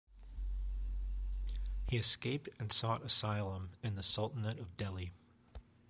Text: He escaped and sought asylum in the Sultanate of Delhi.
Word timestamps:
He 1.87 1.97
escaped 1.97 2.49
and 2.59 2.71
sought 2.71 3.03
asylum 3.03 3.73
in 3.83 3.93
the 3.93 4.01
Sultanate 4.01 4.57
of 4.57 4.75
Delhi. 4.75 5.11